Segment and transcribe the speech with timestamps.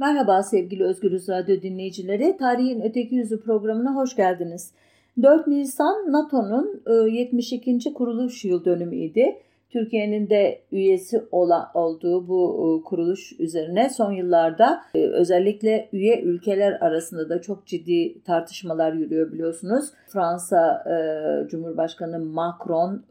[0.00, 2.36] Merhaba sevgili Özgürüz Radyo dinleyicileri.
[2.36, 4.72] Tarihin Öteki Yüzü programına hoş geldiniz.
[5.22, 7.70] 4 Nisan NATO'nun 72.
[7.70, 9.24] E, kuruluş yıl dönümüydü.
[9.70, 16.72] Türkiye'nin de üyesi ola, olduğu bu e, kuruluş üzerine son yıllarda e, özellikle üye ülkeler
[16.72, 19.92] arasında da çok ciddi tartışmalar yürüyor biliyorsunuz.
[20.08, 20.84] Fransa
[21.50, 23.04] Cumhurbaşkanı Macron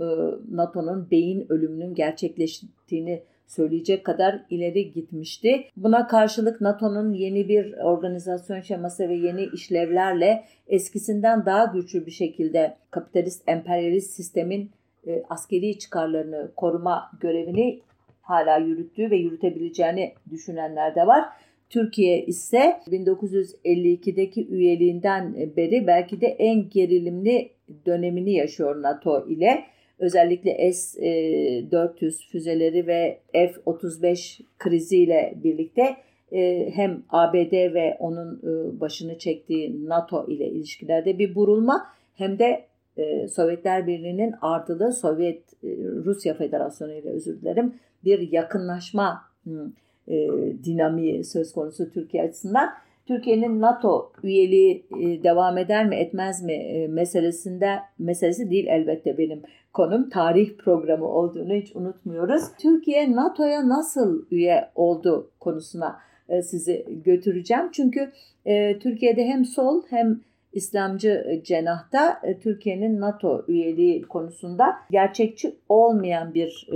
[0.52, 5.64] NATO'nun beyin ölümünün gerçekleştiğini söyleyecek kadar ileri gitmişti.
[5.78, 12.78] Buna karşılık NATO'nun yeni bir organizasyon şeması ve yeni işlevlerle eskisinden daha güçlü bir şekilde
[12.92, 14.72] kapitalist emperyalist sistemin
[15.08, 17.82] e, askeri çıkarlarını koruma görevini
[18.22, 21.26] hala yürüttüğü ve yürütebileceğini düşünenler de var.
[21.70, 27.52] Türkiye ise 1952'deki üyeliğinden beri belki de en gerilimli
[27.86, 29.66] dönemini yaşıyor NATO ile.
[30.00, 35.98] Özellikle S-400 füzeleri ve F-35 kriziyle birlikte
[36.32, 42.66] e, hem ABD ve onun e, başını çektiği NATO ile ilişkilerde bir burulma hem de
[42.98, 45.44] e, Sovyetler Birliği'nin ardılı Sovyet
[46.06, 47.74] Rusya Federasyonu ile özür dilerim
[48.06, 49.22] bir yakınlaşma
[50.64, 52.70] dinamiği söz konusu Türkiye açısından.
[53.08, 54.86] Türkiye'nin NATO üyeliği
[55.24, 59.42] devam eder mi etmez mi meselesinde meselesi değil elbette benim
[59.74, 62.44] konum tarih programı olduğunu hiç unutmuyoruz.
[62.62, 66.00] Türkiye NATO'ya nasıl üye oldu konusuna
[66.30, 67.72] e, sizi götüreceğim.
[67.72, 68.12] Çünkü
[68.46, 70.22] e, Türkiye'de hem sol hem
[70.54, 76.68] İslamcı cenahta e, Türkiye'nin NATO üyeliği konusunda gerçekçi olmayan bir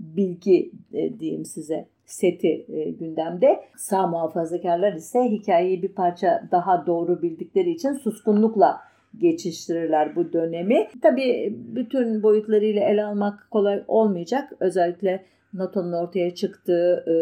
[0.00, 0.72] bilgi
[1.18, 2.66] diyeyim size seti
[2.98, 3.60] gündemde.
[3.76, 8.80] Sağ muhafazakarlar ise hikayeyi bir parça daha doğru bildikleri için suskunlukla
[9.18, 10.88] geçiştirirler bu dönemi.
[11.02, 14.52] Tabii bütün boyutlarıyla ele almak kolay olmayacak.
[14.60, 17.14] Özellikle NATO'nun ortaya çıktığı e,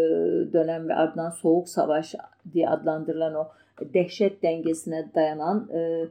[0.52, 2.14] dönem ve ardından Soğuk Savaş
[2.52, 3.48] diye adlandırılan o
[3.94, 6.08] dehşet dengesine dayanan e,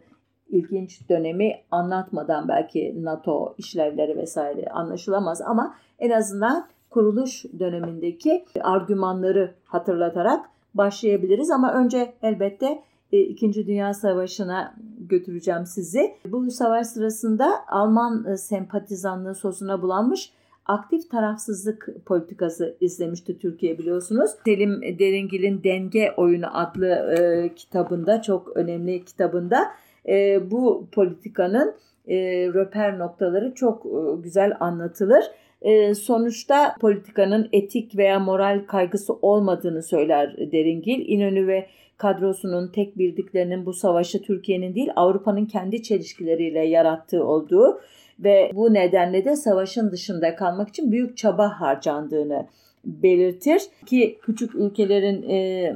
[0.50, 10.46] ilginç dönemi anlatmadan belki NATO işlevleri vesaire anlaşılamaz ama en azından kuruluş dönemindeki argümanları hatırlatarak
[10.74, 16.14] başlayabiliriz ama önce elbette e, İkinci Dünya Savaşı'na götüreceğim sizi.
[16.26, 20.32] Bu savaş sırasında Alman e, sempatizanlığı sosuna bulanmış
[20.66, 24.32] aktif tarafsızlık politikası izlemişti Türkiye biliyorsunuz.
[24.46, 29.68] Selim Deringil'in Denge Oyunu adlı e, kitabında çok önemli kitabında
[30.08, 31.74] e, bu politikanın
[32.08, 32.18] e,
[32.48, 35.24] röper noktaları çok e, güzel anlatılır.
[35.62, 41.06] E, sonuçta politikanın etik veya moral kaygısı olmadığını söyler Deringil.
[41.08, 47.82] İnönü ve kadrosunun tek bildiklerinin bu savaşı Türkiye'nin değil Avrupa'nın kendi çelişkileriyle yarattığı olduğu
[48.20, 52.48] ve bu nedenle de savaşın dışında kalmak için büyük çaba harcandığını
[52.86, 55.76] belirtir ki küçük ülkelerin e,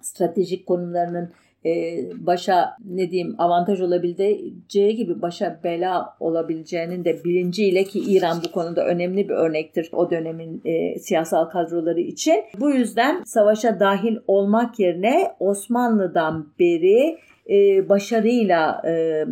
[0.00, 1.30] stratejik konumlarının
[1.66, 8.52] e, başa ne diyeyim avantaj olabileceği gibi başa bela olabileceğinin de bilinciyle ki İran bu
[8.52, 12.44] konuda önemli bir örnektir o dönemin e, siyasal kadroları için.
[12.60, 17.18] Bu yüzden savaşa dahil olmak yerine Osmanlı'dan beri
[17.50, 19.24] e, başarıyla e,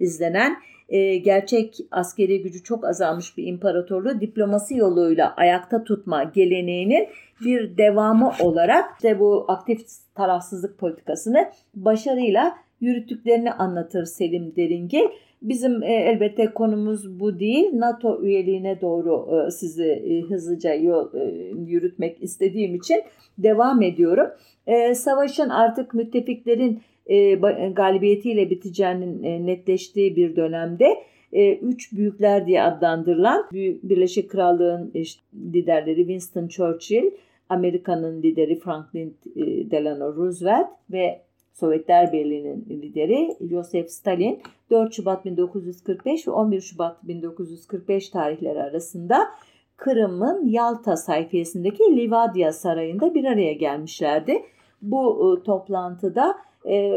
[0.00, 0.56] izlenen
[0.88, 7.08] e, gerçek askeri gücü çok azalmış bir imparatorluğu diplomasi yoluyla ayakta tutma geleneğinin
[7.44, 9.80] bir devamı olarak işte bu aktif
[10.14, 15.08] tarafsızlık politikasını başarıyla yürüttüklerini anlatır Selim Deringil.
[15.42, 17.70] Bizim e, elbette konumuz bu değil.
[17.72, 23.02] NATO üyeliğine doğru e, sizi e, hızlıca yol e, yürütmek istediğim için
[23.38, 24.26] devam ediyorum.
[24.66, 27.34] E, savaşın artık müttefiklerin e,
[27.72, 30.86] galibiyetiyle biteceğinin e, netleştiği bir dönemde
[31.32, 33.46] e, üç büyükler diye adlandırılan
[33.82, 35.22] Birleşik Krallığın işte,
[35.52, 37.10] liderleri Winston Churchill,
[37.48, 41.20] Amerika'nın lideri Franklin e, Delano Roosevelt ve
[41.52, 49.28] Sovyetler Birliği'nin lideri Joseph Stalin 4 Şubat 1945 ve 11 Şubat 1945 tarihleri arasında
[49.76, 54.42] Kırım'ın Yalta sayfiyesindeki Livadia Sarayı'nda bir araya gelmişlerdi.
[54.82, 56.36] Bu e, toplantıda
[56.68, 56.92] e,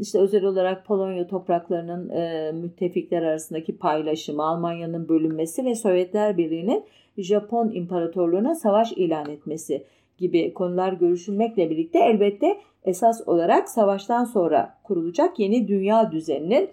[0.00, 2.06] işte özel olarak Polonya topraklarının
[2.54, 6.84] müttefikler arasındaki paylaşımı, Almanya'nın bölünmesi ve Sovyetler Birliği'nin
[7.16, 9.84] Japon İmparatorluğu'na savaş ilan etmesi
[10.18, 16.70] gibi konular görüşülmekle birlikte elbette esas olarak savaştan sonra kurulacak yeni dünya düzeninin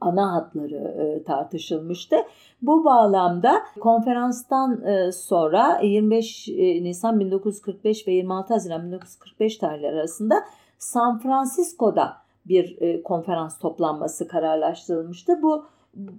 [0.00, 2.16] ana hatları e, tartışılmıştı.
[2.62, 10.34] Bu bağlamda konferanstan e, sonra 25 e, Nisan 1945 ve 26 Haziran 1945 tarihleri arasında
[10.78, 12.16] San Francisco'da
[12.46, 15.42] bir konferans toplanması kararlaştırılmıştı.
[15.42, 15.64] Bu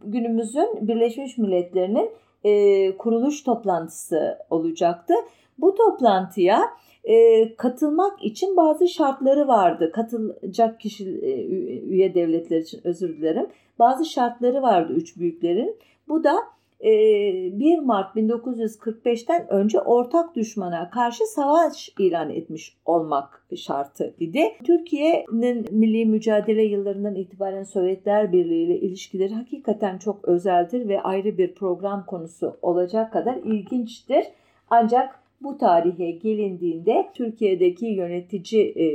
[0.03, 2.11] günümüzün Birleşmiş Milletler'in
[2.43, 5.13] e, kuruluş toplantısı olacaktı.
[5.57, 6.61] Bu toplantıya
[7.03, 9.91] e, katılmak için bazı şartları vardı.
[9.91, 11.45] Katılacak kişi e,
[11.79, 13.47] üye devletler için özür dilerim.
[13.79, 15.77] Bazı şartları vardı üç büyüklerin.
[16.07, 16.35] Bu da
[16.83, 24.43] 1 ee, Mart 1945'ten önce ortak düşmana karşı savaş ilan etmiş olmak şartı idi.
[24.63, 31.53] Türkiye'nin milli mücadele yıllarından itibaren Sovyetler Birliği ile ilişkileri hakikaten çok özeldir ve ayrı bir
[31.53, 34.23] program konusu olacak kadar ilginçtir.
[34.69, 38.85] Ancak bu tarihe gelindiğinde Türkiye'deki yönetici e,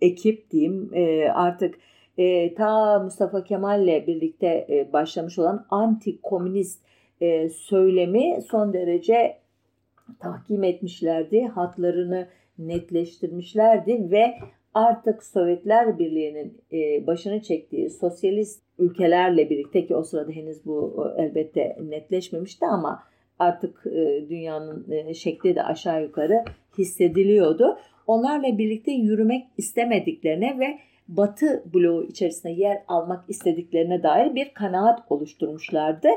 [0.00, 1.74] ekip diyeyim e, artık
[2.18, 6.78] e, ta Mustafa Kemal'le birlikte e, başlamış olan anti-komünist
[7.20, 9.36] e, söylemi son derece
[10.18, 11.46] tahkim etmişlerdi.
[11.46, 12.28] Hatlarını
[12.58, 14.34] netleştirmişlerdi ve
[14.74, 21.76] artık Sovyetler Birliği'nin e, başını çektiği sosyalist ülkelerle birlikte ki o sırada henüz bu elbette
[21.88, 23.02] netleşmemişti ama
[23.38, 26.44] artık e, dünyanın e, şekli de aşağı yukarı
[26.78, 27.78] hissediliyordu.
[28.06, 36.08] Onlarla birlikte yürümek istemediklerine ve Batı bloğu içerisinde yer almak istediklerine dair bir kanaat oluşturmuşlardı.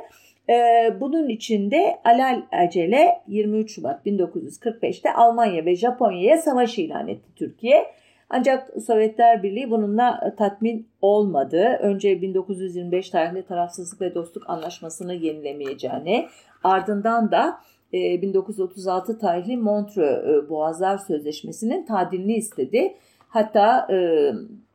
[0.50, 7.86] Ee, bunun içinde alal acele 23 Şubat 1945'te Almanya ve Japonya'ya savaş ilan etti Türkiye.
[8.30, 11.80] Ancak Sovyetler Birliği bununla tatmin olmadı.
[11.82, 16.28] Önce 1925 tarihli tarafsızlık ve dostluk anlaşmasını yenilemeyeceğini,
[16.64, 17.58] ardından da
[17.94, 22.96] 1936 e, tarihli Montreux e, Boğazlar Sözleşmesi'nin tadilini istedi.
[23.28, 24.32] Hatta e,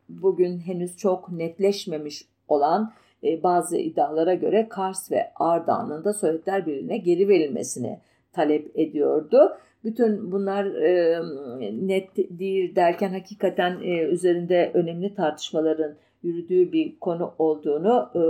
[0.08, 2.92] bugün henüz çok netleşmemiş olan
[3.24, 7.98] e, bazı iddialara göre Kars ve Ardahan'ın da Sovyetler Birliği'ne geri verilmesini
[8.32, 9.56] talep ediyordu.
[9.84, 11.20] Bütün bunlar e,
[11.86, 15.94] net değil derken hakikaten e, üzerinde önemli tartışmaların
[16.26, 18.20] yürüdüğü bir konu olduğunu e,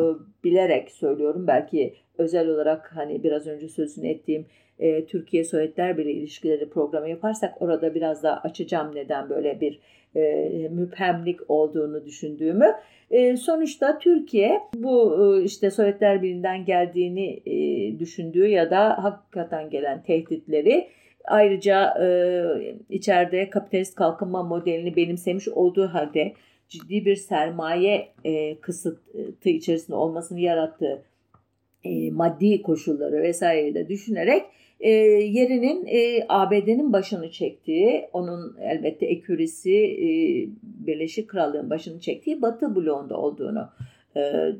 [0.44, 1.46] bilerek söylüyorum.
[1.46, 4.46] Belki özel olarak hani biraz önce sözünü ettiğim
[4.78, 9.81] e, Türkiye Sovyetler Birliği ilişkileri programı yaparsak orada biraz daha açacağım neden böyle bir
[10.16, 12.75] e, müphemlik olduğunu düşündüğümü.
[13.10, 20.02] E, sonuçta Türkiye bu e, işte Sovyetler Birliği'nden geldiğini e, düşündüğü ya da hakikaten gelen
[20.02, 20.88] tehditleri
[21.25, 22.08] ayrıca e,
[22.90, 26.32] içeride kapitalist kalkınma modelini benimsemiş olduğu halde
[26.68, 31.02] ciddi bir sermaye e, kısıtı içerisinde olmasını yarattığı
[31.84, 34.42] e, maddi koşulları vesaireyi de düşünerek
[34.80, 40.08] e, yerinin e, ABD'nin başını çektiği, onun elbette ekürisi e,
[40.62, 43.69] Birleşik Krallığın başını çektiği Batı bloğunda olduğunu
[44.16, 44.52] e,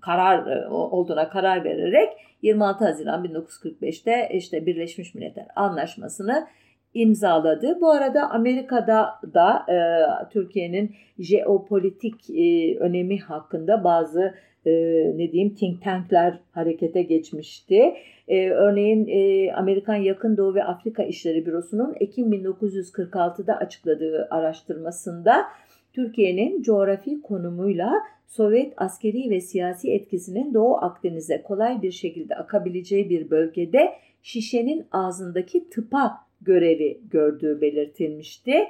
[0.00, 2.08] karar e, olduğuna karar vererek
[2.42, 6.46] 26 Haziran 1945'te işte Birleşmiş Milletler Anlaşması'nı
[6.94, 7.78] imzaladı.
[7.80, 9.76] Bu arada Amerika'da da e,
[10.32, 14.34] Türkiye'nin jeopolitik e, önemi hakkında bazı
[14.66, 14.72] e,
[15.16, 17.94] ne diyeyim think tankler harekete geçmişti.
[18.28, 25.46] E, örneğin e, Amerikan Yakın Doğu ve Afrika İşleri Bürosu'nun Ekim 1946'da açıkladığı araştırmasında
[25.92, 27.92] Türkiye'nin coğrafi konumuyla
[28.26, 35.70] Sovyet askeri ve siyasi etkisinin Doğu Akdeniz'e kolay bir şekilde akabileceği bir bölgede şişenin ağzındaki
[35.70, 38.64] tıpa görevi gördüğü belirtilmişti.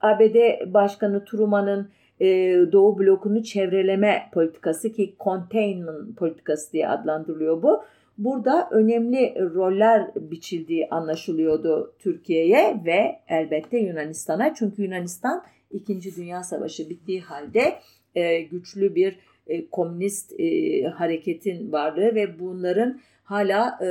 [0.00, 0.36] ABD
[0.74, 1.88] Başkanı Truman'ın
[2.20, 2.26] e,
[2.72, 7.82] Doğu blokunu çevreleme politikası ki containment politikası diye adlandırılıyor bu.
[8.18, 14.54] Burada önemli roller biçildiği anlaşılıyordu Türkiye'ye ve elbette Yunanistan'a.
[14.54, 16.16] Çünkü Yunanistan 2.
[16.16, 17.74] Dünya Savaşı bittiği halde
[18.14, 20.32] e, güçlü bir e, komünist
[20.94, 23.00] hareketin varlığı ve bunların
[23.32, 23.88] hala e,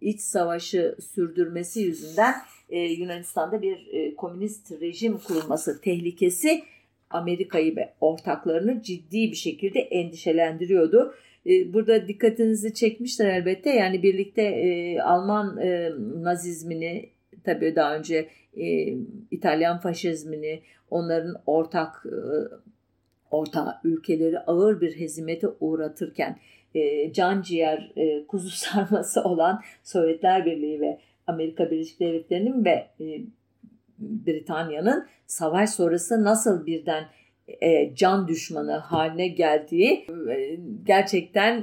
[0.00, 2.34] iç savaşı sürdürmesi yüzünden
[2.70, 6.62] e, Yunanistan'da bir e, komünist rejim kurulması tehlikesi
[7.10, 11.14] Amerika'yı ve ortaklarını ciddi bir şekilde endişelendiriyordu.
[11.46, 13.70] E, burada dikkatinizi çekmişler elbette.
[13.70, 15.90] Yani birlikte e, Alman e,
[16.22, 17.08] nazizmini
[17.44, 18.94] tabii daha önce e,
[19.30, 22.16] İtalyan faşizmini onların ortak e,
[23.30, 26.38] orta ülkeleri ağır bir hezimete uğratırken
[26.74, 33.20] e, can ciğer e, kuzu sarması olan Sovyetler Birliği ve Amerika Birleşik Devletleri'nin ve e,
[33.98, 37.04] Britanya'nın savaş sonrası nasıl birden
[37.62, 40.06] e, can düşmanı haline geldiği
[40.86, 41.62] gerçekten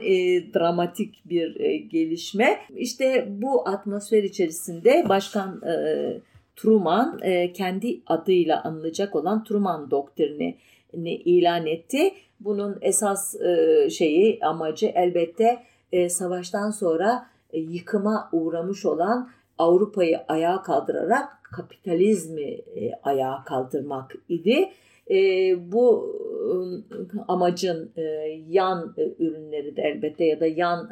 [0.53, 2.60] dramatik bir gelişme.
[2.75, 5.62] İşte bu atmosfer içerisinde Başkan
[6.56, 7.20] Truman
[7.53, 10.58] kendi adıyla anılacak olan Truman doktrini
[11.15, 12.13] ilan etti.
[12.44, 20.62] Bunun esas e, şeyi amacı elbette e, savaştan sonra e, yıkıma uğramış olan Avrupa'yı ayağa
[20.62, 22.62] kaldırarak kapitalizmi
[23.04, 24.70] ayağa kaldırmak idi.
[25.72, 26.16] Bu
[26.52, 27.92] e, amacın
[28.48, 30.90] yan ürünleri de elbette ya da yan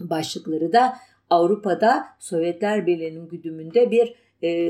[0.00, 0.92] başlıkları da
[1.30, 4.14] Avrupa'da Sovyetler Birliği'nin güdümünde bir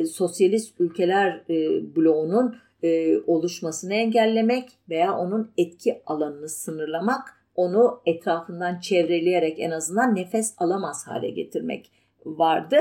[0.05, 1.45] sosyalist ülkeler
[1.97, 10.55] bloğunun e, oluşmasını engellemek veya onun etki alanını sınırlamak, onu etrafından çevreleyerek en azından nefes
[10.59, 11.91] alamaz hale getirmek
[12.25, 12.77] vardı.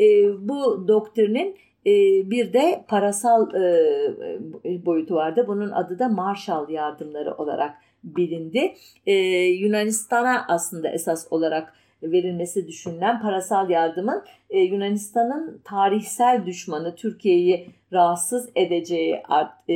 [0.00, 0.04] E,
[0.48, 1.56] bu doktrinin
[1.86, 1.90] e,
[2.30, 5.44] bir de parasal e, boyutu vardı.
[5.48, 8.74] Bunun adı da Marshall yardımları olarak bilindi.
[9.06, 9.12] E,
[9.44, 11.72] Yunanistan'a aslında esas olarak
[12.12, 19.22] verilmesi düşünülen parasal yardımın e, Yunanistan'ın tarihsel düşmanı Türkiye'yi rahatsız edeceği
[19.68, 19.74] e,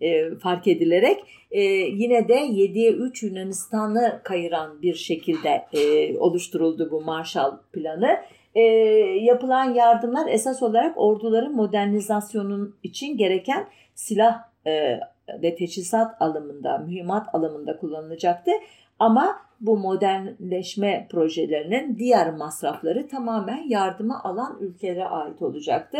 [0.00, 7.00] e, fark edilerek e, yine de 7'ye 3 Yunanistan'ı kayıran bir şekilde e, oluşturuldu bu
[7.00, 8.16] Marshall planı.
[8.54, 8.60] E,
[9.20, 15.00] yapılan yardımlar esas olarak orduların modernizasyonun için gereken silah e,
[15.42, 18.50] ve teçhizat alımında, mühimmat alımında kullanılacaktı.
[18.98, 25.98] Ama bu modernleşme projelerinin diğer masrafları tamamen yardıma alan ülkelere ait olacaktı.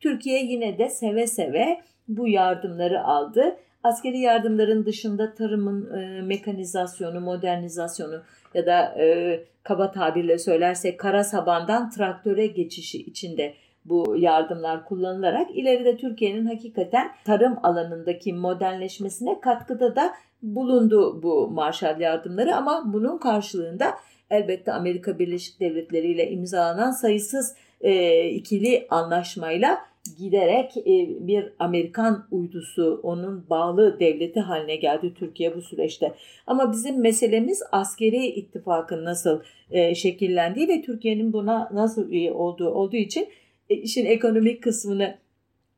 [0.00, 3.56] Türkiye yine de seve seve bu yardımları aldı.
[3.82, 8.22] Askeri yardımların dışında tarımın e, mekanizasyonu, modernizasyonu
[8.54, 13.54] ya da e, kaba tabirle söylersek kara sabandan traktöre geçişi içinde
[13.88, 22.56] bu yardımlar kullanılarak ileride Türkiye'nin hakikaten tarım alanındaki modernleşmesine katkıda da bulundu bu Marshall yardımları
[22.56, 23.94] ama bunun karşılığında
[24.30, 29.78] elbette Amerika Birleşik Devletleri ile imzalanan sayısız e, ikili anlaşmayla
[30.18, 36.14] giderek e, bir Amerikan uydusu onun bağlı devleti haline geldi Türkiye bu süreçte.
[36.46, 39.40] Ama bizim meselemiz askeri ittifakın nasıl
[39.70, 43.28] e, şekillendiği ve Türkiye'nin buna nasıl üye olduğu olduğu için
[43.68, 45.18] işin ekonomik kısmını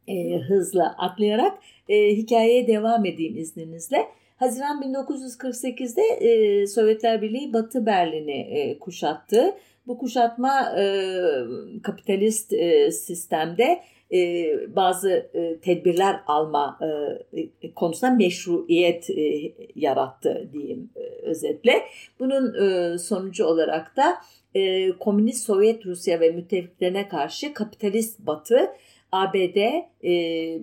[0.09, 4.07] e, hızla atlayarak e, hikayeye devam edeyim izninizle.
[4.37, 9.55] Haziran 1948'de e, Sovyetler Birliği Batı Berlin'i e, kuşattı.
[9.87, 10.85] Bu kuşatma e,
[11.83, 16.79] kapitalist e, sistemde e, bazı e, tedbirler alma
[17.33, 21.83] e, konusunda meşruiyet e, yarattı diyeyim e, özetle.
[22.21, 24.19] Bunun e, sonucu olarak da
[24.55, 28.71] e, komünist Sovyet Rusya ve müttefiklerine karşı kapitalist Batı,
[29.13, 30.13] ABD, e,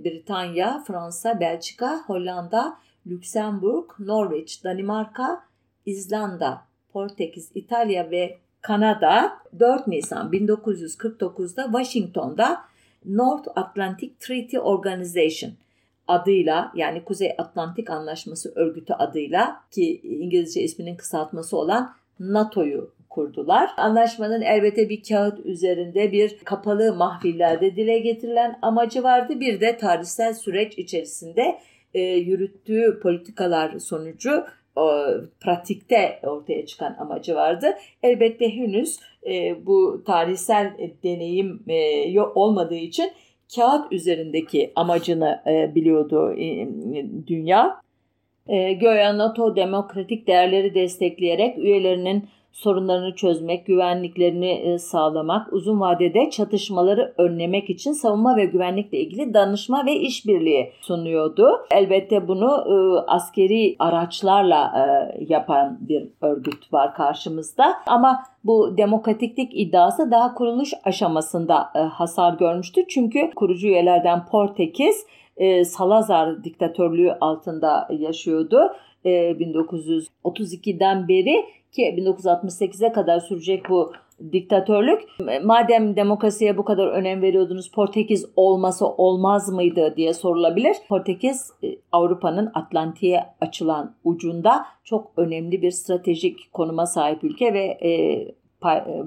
[0.04, 2.77] Britanya, Fransa, Belçika, Hollanda,
[3.08, 5.44] Lüksemburg, Norveç, Danimarka,
[5.86, 6.62] İzlanda,
[6.94, 9.38] Portekiz, İtalya ve Kanada.
[9.60, 12.62] 4 Nisan 1949'da Washington'da
[13.06, 15.51] North Atlantic Treaty Organization
[16.08, 23.69] adıyla yani Kuzey Atlantik Anlaşması Örgütü adıyla ki İngilizce isminin kısaltması olan NATO'yu kurdular.
[23.77, 29.39] Anlaşmanın elbette bir kağıt üzerinde bir kapalı mahfillerde dile getirilen amacı vardı.
[29.39, 31.60] Bir de tarihsel süreç içerisinde
[31.93, 34.45] e, yürüttüğü politikalar sonucu
[34.75, 35.05] o,
[35.39, 37.77] pratikte ortaya çıkan amacı vardı.
[38.03, 43.12] Elbette henüz e, bu tarihsel deneyim e, olmadığı için
[43.55, 46.67] kağıt üzerindeki amacını e, biliyordu e,
[47.27, 47.81] dünya.
[48.48, 57.13] E, Göya NATO demokratik değerleri destekleyerek üyelerinin sorunlarını çözmek, güvenliklerini e, sağlamak, uzun vadede çatışmaları
[57.17, 61.47] önlemek için savunma ve güvenlikle ilgili danışma ve işbirliği sunuyordu.
[61.71, 62.75] Elbette bunu e,
[63.07, 64.85] askeri araçlarla e,
[65.29, 67.74] yapan bir örgüt var karşımızda.
[67.88, 72.88] Ama bu demokratiklik iddiası daha kuruluş aşamasında hasar görmüştü.
[72.88, 75.05] Çünkü kurucu üyelerden Portekiz
[75.65, 78.74] Salazar diktatörlüğü altında yaşıyordu.
[79.05, 81.45] 1932'den beri
[81.75, 83.94] ki 1968'e kadar sürecek bu
[84.32, 85.01] diktatörlük.
[85.44, 90.75] Madem demokrasiye bu kadar önem veriyordunuz Portekiz olması olmaz mıydı diye sorulabilir.
[90.89, 97.89] Portekiz e, Avrupa'nın Atlantik'e açılan ucunda çok önemli bir stratejik konuma sahip ülke ve e,
[97.91, 98.34] e,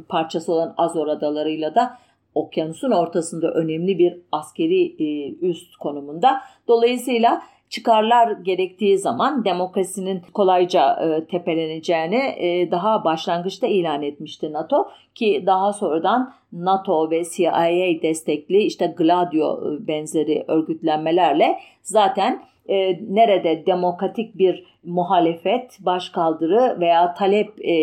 [0.08, 1.98] parçası olan Azor Adaları'yla da
[2.34, 4.96] okyanusun ortasında önemli bir askeri
[5.40, 6.40] üst konumunda.
[6.68, 15.42] Dolayısıyla çıkarlar gerektiği zaman demokrasinin kolayca e, tepeleneceğini e, daha başlangıçta ilan etmişti NATO ki
[15.46, 24.38] daha sonradan NATO ve CIA destekli işte Gladio e, benzeri örgütlenmelerle zaten e, nerede demokratik
[24.38, 27.74] bir muhalefet, başkaldırı veya talep e,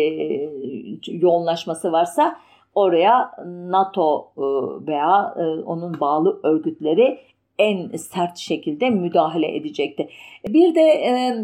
[1.06, 2.36] yoğunlaşması varsa
[2.74, 4.42] oraya NATO e,
[4.86, 7.18] veya e, onun bağlı örgütleri
[7.58, 10.08] en sert şekilde müdahale edecekti.
[10.48, 11.36] Bir de e,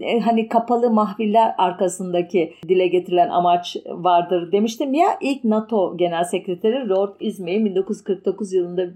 [0.00, 6.88] e, hani kapalı mahviller arkasındaki dile getirilen amaç vardır demiştim ya ilk NATO Genel Sekreteri
[6.88, 8.90] Lord Ismay 1949 yılında e,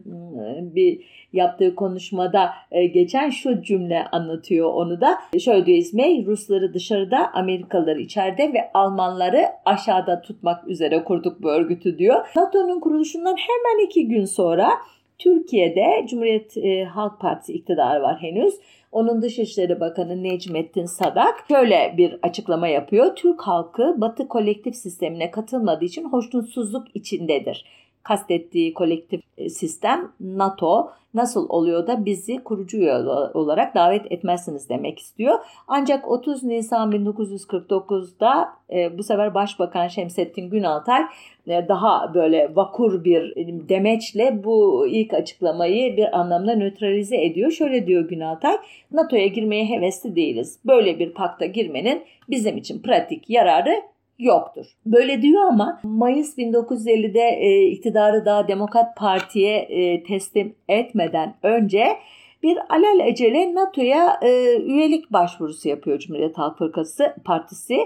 [0.74, 1.00] bir
[1.32, 5.18] yaptığı konuşmada e, geçen şu cümle anlatıyor onu da.
[5.40, 11.98] Şöyle diyor İsmay Rusları dışarıda Amerikalıları içeride ve Almanları aşağıda tutmak üzere kurduk bu örgütü
[11.98, 12.26] diyor.
[12.36, 14.70] NATO'nun kuruluşundan hemen iki gün sonra
[15.18, 18.54] Türkiye'de Cumhuriyet e, Halk Partisi iktidarı var henüz.
[18.92, 23.16] Onun Dışişleri Bakanı Necmettin Sadak şöyle bir açıklama yapıyor.
[23.16, 27.64] Türk halkı Batı kolektif sistemine katılmadığı için hoşnutsuzluk içindedir
[28.02, 32.94] kastettiği kolektif e, sistem NATO nasıl oluyor da bizi kurucu üye
[33.34, 35.38] olarak davet etmezsiniz demek istiyor.
[35.68, 41.02] Ancak 30 Nisan 1949'da e, bu sefer Başbakan Şemsettin Günaltay
[41.46, 43.34] e, daha böyle vakur bir
[43.68, 47.50] demeçle bu ilk açıklamayı bir anlamda nötralize ediyor.
[47.50, 48.56] Şöyle diyor Günaltay,
[48.92, 50.58] NATO'ya girmeye hevesli değiliz.
[50.66, 53.82] Böyle bir pakta girmenin bizim için pratik yararı
[54.18, 54.66] yoktur.
[54.86, 61.96] Böyle diyor ama Mayıs 1950'de e, iktidarı daha Demokrat Parti'ye e, teslim etmeden önce
[62.42, 67.78] bir alel acele NATO'ya e, üyelik başvurusu yapıyor Cumhuriyet Halk Fırkası Partisi.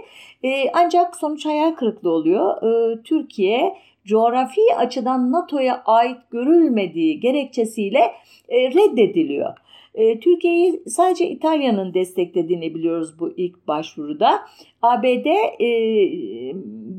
[0.42, 2.62] E, ancak sonuç hayal kırıklığı oluyor.
[2.62, 8.12] E, Türkiye coğrafi açıdan NATO'ya ait görülmediği gerekçesiyle
[8.48, 9.54] e, reddediliyor.
[9.94, 14.40] E, Türkiye'yi sadece İtalya'nın desteklediğini biliyoruz bu ilk başvuruda.
[14.82, 15.26] ABD,
[15.60, 15.68] e,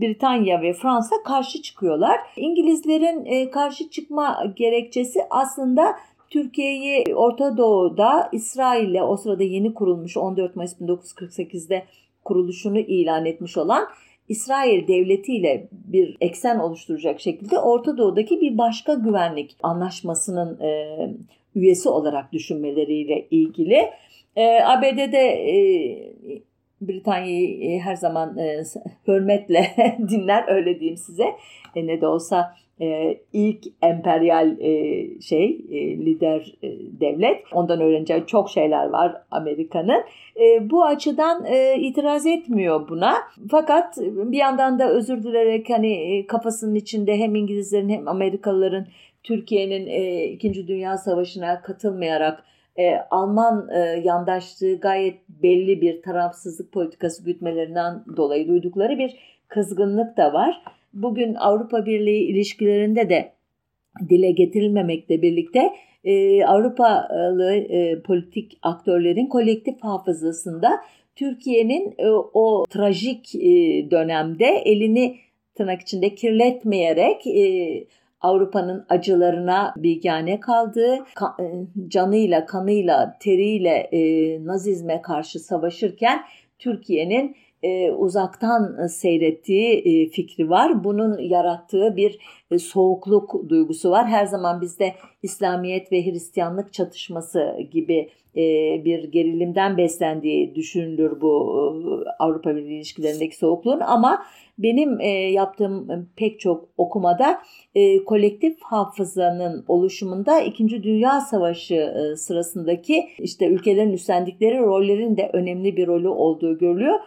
[0.01, 2.19] Britanya ve Fransa karşı çıkıyorlar.
[2.37, 5.95] İngilizlerin e, karşı çıkma gerekçesi aslında
[6.29, 11.85] Türkiye'yi Orta Doğu'da İsrail'le o sırada yeni kurulmuş 14 Mayıs 1948'de
[12.23, 13.87] kuruluşunu ilan etmiş olan
[14.29, 20.97] İsrail devleti ile bir eksen oluşturacak şekilde Orta Doğu'daki bir başka güvenlik anlaşmasının e,
[21.55, 23.89] üyesi olarak düşünmeleriyle ilgili.
[24.35, 25.55] E, ABD'de e,
[26.81, 28.63] Britanya'yı e, her zaman e,
[29.07, 29.71] hürmetle
[30.09, 31.25] dinler öyle diyeyim size.
[31.75, 37.43] E, ne de olsa e, ilk emperyal e, şey e, lider e, devlet.
[37.53, 40.03] Ondan öğreneceği çok şeyler var Amerika'nın.
[40.39, 43.15] E, bu açıdan e, itiraz etmiyor buna.
[43.51, 48.85] Fakat bir yandan da özür dilerek hani e, kafasının içinde hem İngilizlerin hem Amerikalıların
[49.23, 52.43] Türkiye'nin e, İkinci Dünya Savaşı'na katılmayarak
[52.77, 60.33] e, Alman e, yandaşlığı gayet belli bir tarafsızlık politikası gütmelerinden dolayı duydukları bir kızgınlık da
[60.33, 60.61] var.
[60.93, 63.31] Bugün Avrupa Birliği ilişkilerinde de
[64.09, 70.69] dile getirilmemekle birlikte e, Avrupalı e, politik aktörlerin kolektif hafızasında
[71.15, 73.41] Türkiye'nin e, o trajik e,
[73.91, 75.15] dönemde elini
[75.55, 77.87] tırnak içinde kirletmeyerek e,
[78.21, 80.95] Avrupa'nın acılarına bilgane kaldığı,
[81.39, 81.45] e,
[81.87, 83.99] canıyla, kanıyla, teriyle e,
[84.45, 86.19] Nazizme karşı savaşırken
[86.59, 90.83] Türkiye'nin e, uzaktan seyrettiği e, fikri var.
[90.83, 92.19] Bunun yarattığı bir
[92.51, 94.07] e, soğukluk duygusu var.
[94.07, 98.41] Her zaman bizde İslamiyet ve Hristiyanlık çatışması gibi e,
[98.85, 104.23] bir gerilimden beslendiği düşünülür bu e, Avrupa Birliği ilişkilerindeki soğukluğun ama
[104.57, 107.41] benim e, yaptığım pek çok okumada
[107.75, 110.83] e, kolektif hafızanın oluşumunda 2.
[110.83, 116.99] Dünya Savaşı e, sırasındaki işte ülkelerin üstlendikleri rollerin de önemli bir rolü olduğu görülüyor.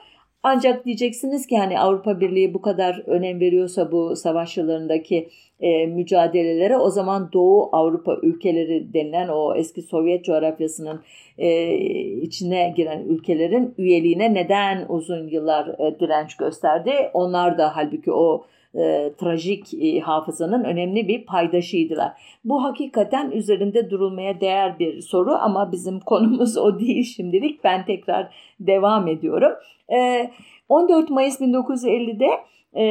[0.42, 5.28] Ancak diyeceksiniz ki hani Avrupa Birliği bu kadar önem veriyorsa bu savaş yıllarındaki
[5.60, 11.00] e, mücadelelere o zaman Doğu Avrupa ülkeleri denilen o eski Sovyet coğrafyasının
[11.38, 11.74] e,
[12.20, 16.92] içine giren ülkelerin üyeliğine neden uzun yıllar e, direnç gösterdi?
[17.14, 22.12] Onlar da halbuki o e, trajik e, hafızanın önemli bir paydaşıydılar.
[22.44, 27.64] Bu hakikaten üzerinde durulmaya değer bir soru ama bizim konumuz o değil şimdilik.
[27.64, 29.52] Ben tekrar devam ediyorum.
[29.92, 30.30] E,
[30.68, 32.28] 14 Mayıs 1950'de
[32.72, 32.84] e,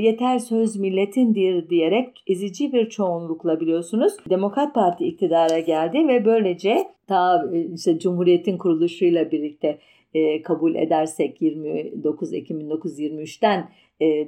[0.00, 7.48] yeter söz milletindir diyerek ezici bir çoğunlukla biliyorsunuz Demokrat Parti iktidara geldi ve böylece ta
[7.52, 9.78] e, işte Cumhuriyet'in kuruluşuyla birlikte
[10.14, 13.68] e, kabul edersek 29 Ekim 1923'ten e,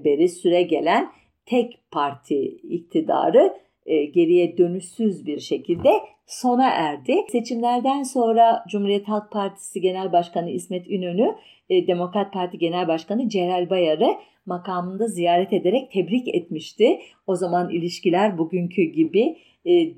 [0.05, 1.13] beri süre gelen
[1.47, 3.55] tek parti iktidarı
[3.87, 5.91] e, geriye dönüşsüz bir şekilde
[6.27, 7.17] sona erdi.
[7.33, 11.35] Seçimlerden sonra Cumhuriyet Halk Partisi Genel Başkanı İsmet İnönü,
[11.71, 14.15] e, Demokrat Parti Genel Başkanı Celal Bayar'ı
[14.47, 16.99] makamında ziyaret ederek tebrik etmişti.
[17.27, 19.37] O zaman ilişkiler bugünkü gibi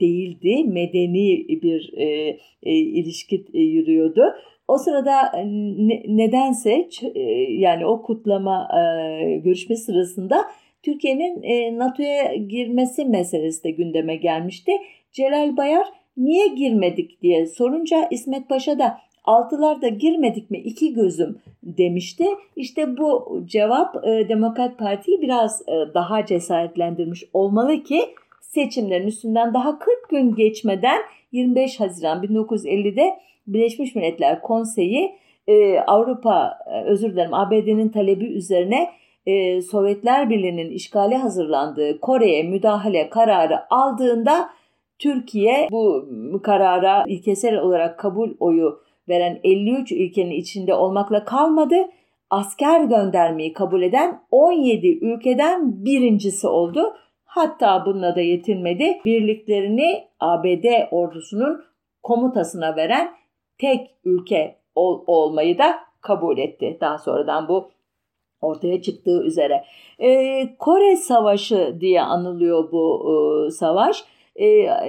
[0.00, 0.64] değildi.
[0.64, 1.92] Medeni bir
[2.62, 4.22] ilişki yürüyordu.
[4.68, 5.46] O sırada e,
[5.88, 7.20] ne, nedense e,
[7.52, 10.44] yani o kutlama e, görüşme sırasında
[10.82, 11.42] Türkiye'nin
[11.78, 14.72] NATO'ya girmesi meselesi de gündeme gelmişti.
[15.12, 22.24] Celal Bayar niye girmedik diye sorunca İsmet Paşa da altılarda girmedik mi iki gözüm demişti.
[22.56, 25.62] İşte bu cevap Demokrat Parti'yi biraz
[25.94, 28.00] daha cesaretlendirmiş olmalı ki
[28.40, 31.00] seçimlerin üstünden daha 40 gün geçmeden
[31.32, 38.90] 25 Haziran 1950'de Birleşmiş Milletler Konseyi e, Avrupa e, özür dilerim ABD'nin talebi üzerine
[39.26, 44.50] e, Sovyetler Birliği'nin işgale hazırlandığı Kore'ye müdahale kararı aldığında
[44.98, 46.06] Türkiye bu
[46.42, 51.76] karara ilkesel olarak kabul oyu veren 53 ülkenin içinde olmakla kalmadı.
[52.30, 56.94] Asker göndermeyi kabul eden 17 ülkeden birincisi oldu.
[57.24, 58.98] Hatta bununla da yetinmedi.
[59.04, 61.64] Birliklerini ABD ordusunun
[62.02, 63.10] komutasına veren
[63.58, 66.78] tek ülke ol, olmayı da kabul etti.
[66.80, 67.70] Daha sonradan bu
[68.40, 69.64] ortaya çıktığı üzere.
[69.98, 74.04] Ee, Kore Savaşı diye anılıyor bu e, savaş.
[74.36, 74.46] E,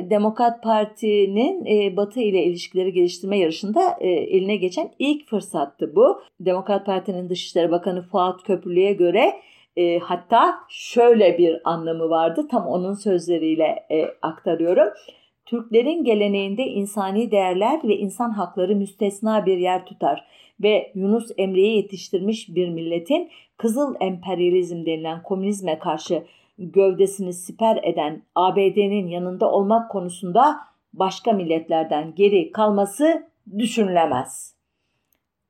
[0.10, 6.21] Demokrat Parti'nin e, Batı ile ilişkileri geliştirme yarışında e, eline geçen ilk fırsattı bu.
[6.39, 9.34] Demokrat Parti'nin Dışişleri Bakanı Fuat Köprülü'ye göre
[9.77, 12.47] e, hatta şöyle bir anlamı vardı.
[12.51, 14.88] Tam onun sözleriyle e, aktarıyorum.
[15.47, 20.25] Türklerin geleneğinde insani değerler ve insan hakları müstesna bir yer tutar
[20.63, 26.23] ve Yunus Emre'yi yetiştirmiş bir milletin Kızıl Emperyalizm denilen komünizme karşı
[26.60, 30.57] gövdesini siper eden ABD'nin yanında olmak konusunda
[30.93, 34.57] başka milletlerden geri kalması düşünülemez.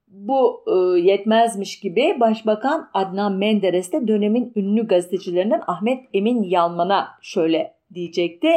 [0.08, 7.74] Bu e, yetmezmiş gibi Başbakan Adnan Menderes de dönemin ünlü gazetecilerinden Ahmet Emin Yalman'a şöyle
[7.94, 8.50] diyecekti.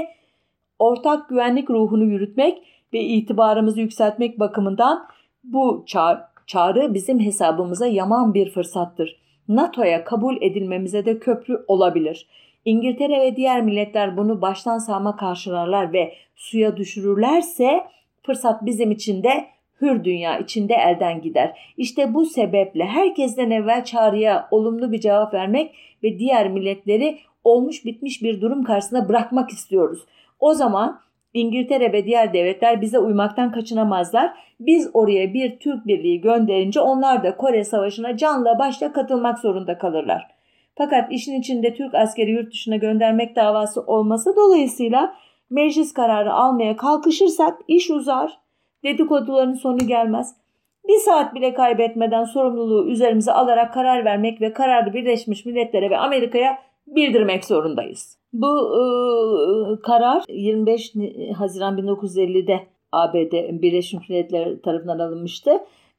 [0.81, 2.63] Ortak güvenlik ruhunu yürütmek
[2.93, 5.07] ve itibarımızı yükseltmek bakımından
[5.45, 9.21] bu çağrı, çağrı bizim hesabımıza yaman bir fırsattır.
[9.49, 12.29] NATO'ya kabul edilmemize de köprü olabilir.
[12.65, 17.81] İngiltere ve diğer milletler bunu baştan sağma karşılarlar ve suya düşürürlerse
[18.23, 19.47] fırsat bizim için de
[19.81, 21.73] hür dünya içinde elden gider.
[21.77, 28.23] İşte bu sebeple herkesten evvel çağrıya olumlu bir cevap vermek ve diğer milletleri olmuş bitmiş
[28.23, 30.07] bir durum karşısında bırakmak istiyoruz.
[30.41, 31.01] O zaman
[31.35, 34.33] İngiltere ve diğer devletler bize uymaktan kaçınamazlar.
[34.61, 40.27] Biz oraya bir Türk birliği gönderince onlar da Kore Savaşı'na canla başla katılmak zorunda kalırlar.
[40.79, 45.15] Fakat işin içinde Türk askeri yurt dışına göndermek davası olması dolayısıyla
[45.51, 48.39] meclis kararı almaya kalkışırsak iş uzar.
[48.85, 50.37] Dedikoduların sonu gelmez.
[50.89, 56.59] Bir saat bile kaybetmeden sorumluluğu üzerimize alarak karar vermek ve kararı Birleşmiş Milletler'e ve Amerika'ya
[56.87, 58.20] bildirmek zorundayız.
[58.33, 58.83] Bu e,
[59.83, 60.95] karar 25
[61.37, 65.51] Haziran 1950'de ABD Birleşmiş Milletler tarafından alınmıştı.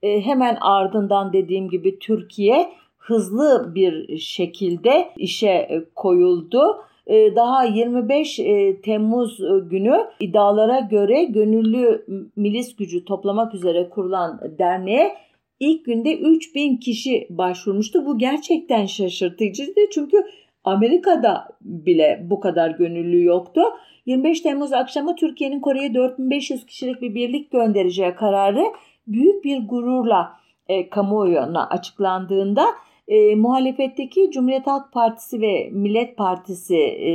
[0.04, 6.62] E, hemen ardından dediğim gibi Türkiye hızlı bir şekilde işe koyuldu.
[7.08, 9.38] E, daha 25 e, Temmuz
[9.70, 15.16] günü iddialara göre gönüllü milis gücü toplamak üzere kurulan derneğe
[15.60, 18.06] ilk günde 3000 kişi başvurmuştu.
[18.06, 20.18] Bu gerçekten şaşırtıcıydı çünkü
[20.64, 23.62] Amerika'da bile bu kadar gönüllü yoktu.
[24.06, 28.64] 25 Temmuz akşamı Türkiye'nin Kore'ye 4500 kişilik bir birlik göndereceği kararı
[29.08, 30.34] büyük bir gururla
[30.68, 32.66] e, kamuoyuna açıklandığında
[33.08, 37.12] e, muhalefetteki Cumhuriyet Halk Partisi ve Millet Partisi e,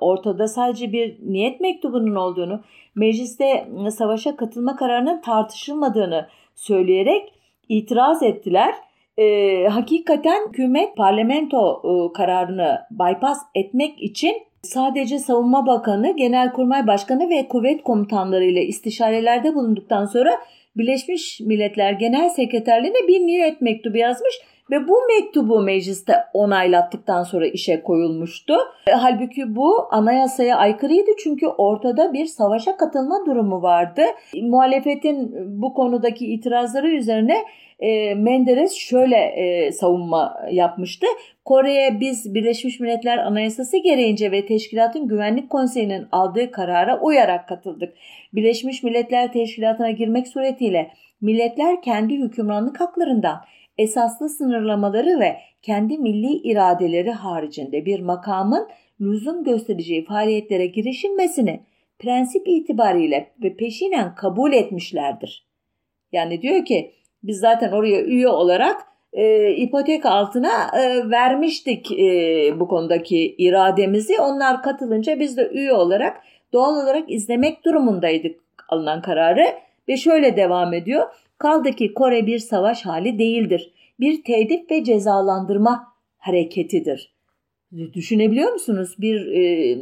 [0.00, 2.60] ortada sadece bir niyet mektubunun olduğunu,
[2.94, 7.32] mecliste savaşa katılma kararının tartışılmadığını söyleyerek
[7.68, 8.74] itiraz ettiler
[9.18, 17.48] e, hakikaten hükümet parlamento e, kararını bypass etmek için sadece Savunma Bakanı, Genelkurmay Başkanı ve
[17.48, 20.30] kuvvet komutanları ile istişarelerde bulunduktan sonra
[20.76, 24.34] Birleşmiş Milletler Genel Sekreterliğine bir niyet mektubu yazmış
[24.70, 28.54] ve bu mektubu mecliste onaylattıktan sonra işe koyulmuştu.
[28.86, 34.02] E, halbuki bu anayasaya aykırıydı çünkü ortada bir savaşa katılma durumu vardı.
[34.42, 37.44] Muhalefetin bu konudaki itirazları üzerine
[37.80, 41.06] e, Menderes şöyle e, savunma yapmıştı.
[41.44, 47.94] Kore'ye biz Birleşmiş Milletler Anayasası gereğince ve Teşkilatın Güvenlik Konseyi'nin aldığı karara uyarak katıldık.
[48.32, 53.40] Birleşmiş Milletler Teşkilatı'na girmek suretiyle milletler kendi hükümranlık haklarından
[53.78, 58.68] esaslı sınırlamaları ve kendi milli iradeleri haricinde bir makamın
[59.00, 61.60] lüzum göstereceği faaliyetlere girişilmesini
[61.98, 65.46] prensip itibariyle ve peşinen kabul etmişlerdir.
[66.12, 66.92] Yani diyor ki
[67.26, 68.80] biz zaten oraya üye olarak
[69.12, 74.20] e, ipotek altına e, vermiştik e, bu konudaki irademizi.
[74.20, 76.16] Onlar katılınca biz de üye olarak
[76.52, 79.44] doğal olarak izlemek durumundaydık alınan kararı
[79.88, 81.06] ve şöyle devam ediyor.
[81.38, 83.72] Kaldı ki Kore bir savaş hali değildir.
[84.00, 85.86] Bir tedip ve cezalandırma
[86.18, 87.16] hareketidir.
[87.92, 88.96] Düşünebiliyor musunuz?
[88.98, 89.72] Bir e,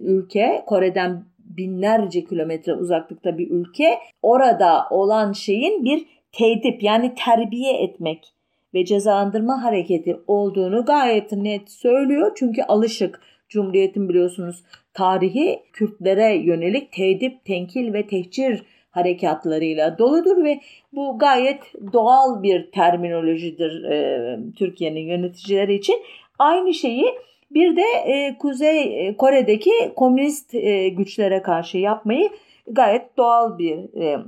[0.00, 6.06] ülke Kore'den binlerce kilometre uzaklıkta bir ülke orada olan şeyin bir
[6.36, 8.32] tedip yani terbiye etmek
[8.74, 12.32] ve cezalandırma hareketi olduğunu gayet net söylüyor.
[12.36, 20.60] Çünkü alışık Cumhuriyet'in biliyorsunuz tarihi Kürtlere yönelik tedip, tenkil ve tehcir harekatlarıyla doludur ve
[20.92, 21.60] bu gayet
[21.92, 26.02] doğal bir terminolojidir e, Türkiye'nin yöneticileri için.
[26.38, 27.04] Aynı şeyi
[27.50, 32.30] Bir de e, Kuzey Kore'deki komünist e, güçlere karşı yapmayı
[32.66, 34.18] gayet doğal bir e,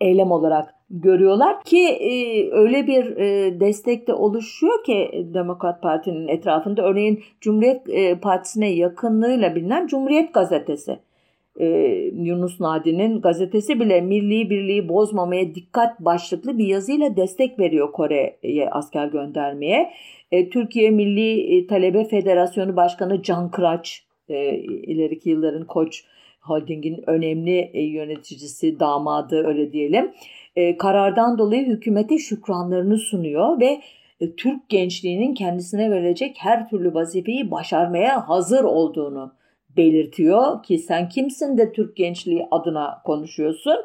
[0.00, 6.82] eylem olarak görüyorlar ki e, öyle bir e, destek de oluşuyor ki Demokrat Parti'nin etrafında
[6.82, 10.98] örneğin Cumhuriyet e, Partisi'ne yakınlığıyla bilinen Cumhuriyet Gazetesi
[11.60, 11.66] e,
[12.14, 19.06] Yunus Nadi'nin gazetesi bile milli birliği bozmamaya dikkat başlıklı bir yazıyla destek veriyor Kore'ye asker
[19.06, 19.92] göndermeye.
[20.32, 26.04] E, Türkiye Milli e, Talebe Federasyonu Başkanı Can Kıraç e, ileriki yılların Koç
[26.40, 30.12] Holding'in önemli e, yöneticisi, damadı öyle diyelim.
[30.56, 33.80] E, karardan dolayı hükümete şükranlarını sunuyor ve
[34.20, 39.34] e, Türk gençliğinin kendisine verecek her türlü vazifeyi başarmaya hazır olduğunu
[39.76, 43.76] belirtiyor ki sen kimsin de Türk gençliği adına konuşuyorsun.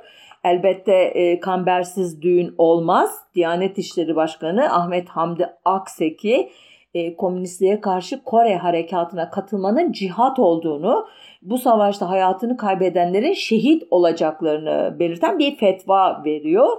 [0.44, 3.10] Elbette e, kambersiz düğün olmaz.
[3.36, 6.50] Diyanet İşleri Başkanı Ahmet Hamdi Akseki
[6.96, 11.08] e, komünistliğe karşı Kore harekatına katılmanın cihat olduğunu,
[11.42, 16.78] bu savaşta hayatını kaybedenlerin şehit olacaklarını belirten bir fetva veriyor.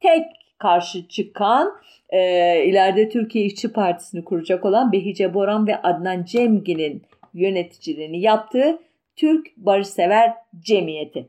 [0.00, 0.26] Tek
[0.58, 1.72] karşı çıkan
[2.10, 2.18] e,
[2.64, 7.02] ileride Türkiye İşçi Partisi'ni kuracak olan Behice Boran ve Adnan Cemgi'nin
[7.34, 8.78] yöneticiliğini yaptığı
[9.16, 11.28] Türk Barışsever Cemiyeti.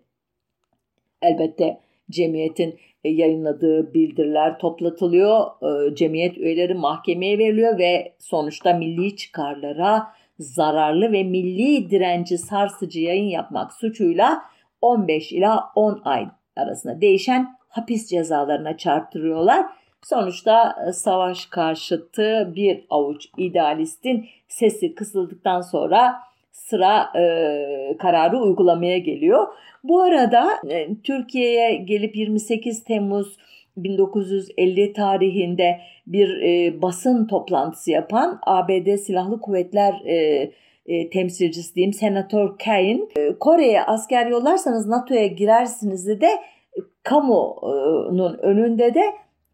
[1.22, 1.80] Elbette
[2.12, 5.46] cemiyetin yayınladığı bildiriler toplatılıyor.
[5.62, 10.08] E, cemiyet üyeleri mahkemeye veriliyor ve sonuçta milli çıkarlara
[10.40, 14.42] zararlı ve milli direnci sarsıcı yayın yapmak suçuyla
[14.82, 19.66] 15 ila 10 ay arasında değişen hapis cezalarına çarptırıyorlar.
[20.04, 26.31] Sonuçta e, savaş karşıtı bir avuç idealistin sesi kısıldıktan sonra
[26.72, 29.48] sıra e, kararı uygulamaya geliyor.
[29.84, 33.38] Bu arada e, Türkiye'ye gelip 28 Temmuz
[33.78, 40.52] 1950 tarihinde bir e, basın toplantısı yapan ABD Silahlı Kuvvetler e,
[40.86, 48.94] e, temsilcisi diyeyim Senatör Kaine e, Kore'ye asker yollarsanız NATO'ya girersiniz de e, kamunun önünde
[48.94, 49.04] de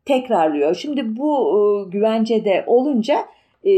[0.05, 0.75] tekrarlıyor.
[0.75, 3.17] Şimdi bu e, güvencede olunca
[3.65, 3.71] e,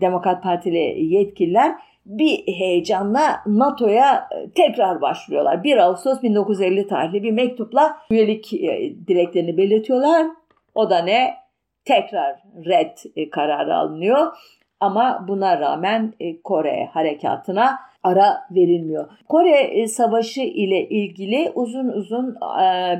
[0.00, 1.74] Demokrat Partili yetkililer
[2.06, 5.64] bir heyecanla NATO'ya e, tekrar başlıyorlar.
[5.64, 10.26] 1 Ağustos 1950 tarihli bir mektupla üyelik e, dileklerini belirtiyorlar.
[10.74, 11.34] O da ne?
[11.84, 14.32] Tekrar red e, kararı alınıyor.
[14.80, 16.14] Ama buna rağmen
[16.44, 19.10] Kore harekatına ara verilmiyor.
[19.28, 22.36] Kore Savaşı ile ilgili uzun uzun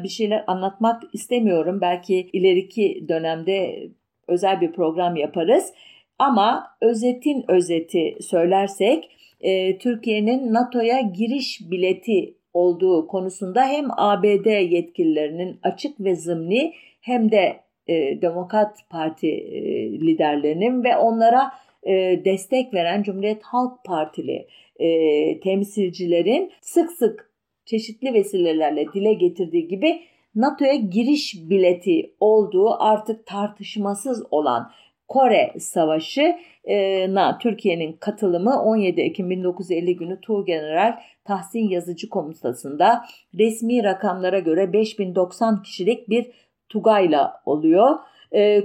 [0.03, 1.81] bir şeyler anlatmak istemiyorum.
[1.81, 3.89] Belki ileriki dönemde
[4.29, 5.73] özel bir program yaparız.
[6.19, 16.01] Ama özetin özeti söylersek e, Türkiye'nin NATO'ya giriş bileti olduğu konusunda hem ABD yetkililerinin açık
[16.01, 19.61] ve zımni hem de e, Demokrat Parti e,
[19.93, 24.47] liderlerinin ve onlara e, destek veren Cumhuriyet Halk Partili
[24.77, 27.31] e, temsilcilerin sık sık
[27.65, 30.01] çeşitli vesilelerle dile getirdiği gibi
[30.35, 34.71] NATO'ya giriş bileti olduğu artık tartışmasız olan
[35.09, 43.05] Kore Savaşı'na Türkiye'nin katılımı 17 Ekim 1950 günü Tuğgeneral Tahsin Yazıcı Komutası'nda
[43.39, 46.31] resmi rakamlara göre 5090 kişilik bir
[46.69, 47.97] Tugayla oluyor.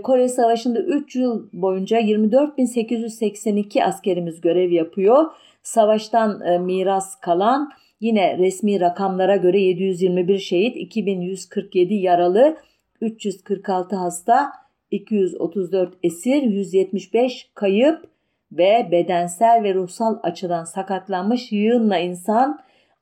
[0.04, 5.26] Kore Savaşı'nda 3 yıl boyunca 24.882 askerimiz görev yapıyor.
[5.64, 12.58] Savaştan miras kalan yine resmi rakamlara göre 721 şehit, 2147 yaralı,
[13.02, 14.52] 346 hasta,
[14.92, 18.10] 234 esir, 175 kayıp
[18.52, 22.60] ve bedensel ve ruhsal açıdan sakatlanmış yığınla insan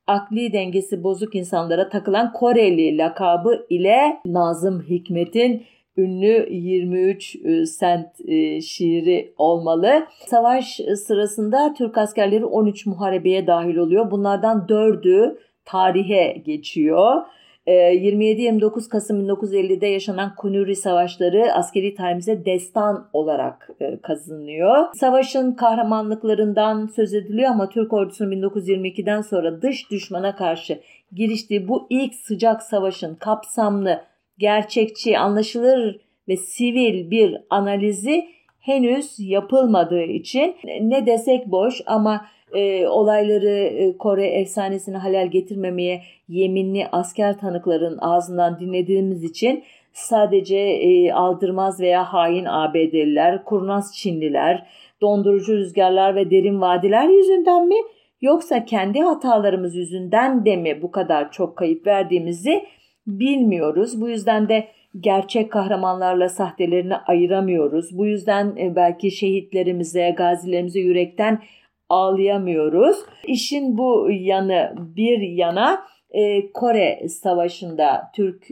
[0.07, 5.63] akli dengesi bozuk insanlara takılan Koreli lakabı ile Nazım Hikmet'in
[5.97, 10.07] ünlü 23 e, sent e, şiiri olmalı.
[10.27, 14.11] Savaş sırasında Türk askerleri 13 muharebeye dahil oluyor.
[14.11, 17.21] Bunlardan 4'ü tarihe geçiyor.
[17.67, 24.85] 27-29 ee, Kasım 1950'de yaşanan Kunuri Savaşları askeri tarihimize destan olarak e, kazanıyor.
[24.93, 30.79] Savaşın kahramanlıklarından söz ediliyor ama Türk ordusunun 1922'den sonra dış düşmana karşı
[31.11, 34.01] giriştiği bu ilk sıcak savaşın kapsamlı,
[34.37, 38.36] gerçekçi, anlaşılır ve sivil bir analizi
[38.67, 46.87] henüz yapılmadığı için ne desek boş ama e, olayları e, Kore efsanesini halel getirmemeye yeminli
[46.91, 54.67] asker tanıkların ağzından dinlediğimiz için sadece e, aldırmaz veya hain ABD'liler, kurnaz Çinliler,
[55.01, 57.77] dondurucu rüzgarlar ve derin vadiler yüzünden mi
[58.21, 62.63] yoksa kendi hatalarımız yüzünden de mi bu kadar çok kayıp verdiğimizi
[63.07, 64.01] bilmiyoruz.
[64.01, 64.67] Bu yüzden de
[64.99, 67.97] gerçek kahramanlarla sahtelerini ayıramıyoruz.
[67.97, 71.41] Bu yüzden e, belki şehitlerimize, gazilerimize yürekten
[71.89, 72.97] ağlayamıyoruz.
[73.27, 78.49] İşin bu yanı bir yana e, Kore Savaşı'nda Türk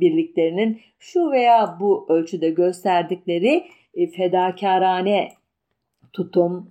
[0.00, 3.64] birliklerinin şu veya bu ölçüde gösterdikleri
[4.16, 5.28] fedakarane
[6.12, 6.70] tutum,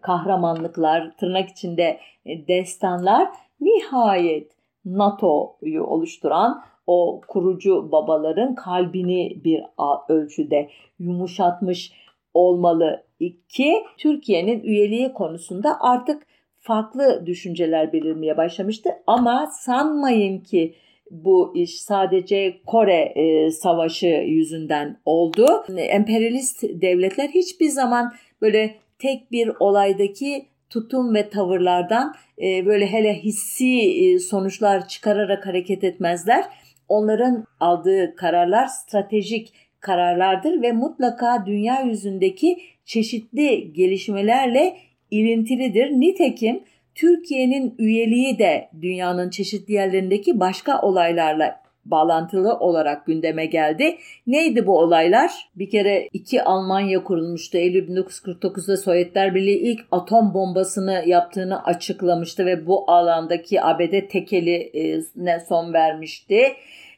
[0.00, 3.28] kahramanlıklar, tırnak içinde destanlar
[3.60, 4.52] nihayet
[4.84, 9.62] NATO'yu oluşturan o kurucu babaların kalbini bir
[10.08, 11.92] ölçüde yumuşatmış
[12.34, 13.04] olmalı.
[13.20, 16.22] İki, Türkiye'nin üyeliği konusunda artık
[16.58, 18.90] farklı düşünceler belirmeye başlamıştı.
[19.06, 20.74] Ama sanmayın ki
[21.10, 25.46] bu iş sadece Kore e, Savaşı yüzünden oldu.
[25.76, 33.80] Emperyalist devletler hiçbir zaman böyle tek bir olaydaki tutum ve tavırlardan e, böyle hele hissi
[33.80, 36.44] e, sonuçlar çıkararak hareket etmezler.
[36.90, 44.76] Onların aldığı kararlar stratejik kararlardır ve mutlaka dünya yüzündeki çeşitli gelişmelerle
[45.10, 45.90] ilintilidir.
[45.90, 46.62] Nitekim
[46.94, 53.96] Türkiye'nin üyeliği de dünyanın çeşitli yerlerindeki başka olaylarla bağlantılı olarak gündeme geldi.
[54.26, 55.30] Neydi bu olaylar?
[55.56, 57.58] Bir kere iki Almanya kurulmuştu.
[57.58, 65.72] Eylül 1949'da Sovyetler Birliği ilk atom bombasını yaptığını açıklamıştı ve bu alandaki ABD tekeline son
[65.72, 66.42] vermişti.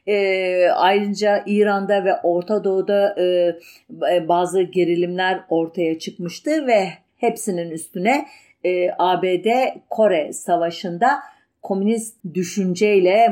[0.07, 8.25] E, ayrıca İran'da ve Orta Doğu'da e, bazı gerilimler ortaya çıkmıştı ve hepsinin üstüne
[8.63, 9.47] e, ABD
[9.89, 11.19] Kore Savaşı'nda
[11.63, 13.29] komünist düşünceyle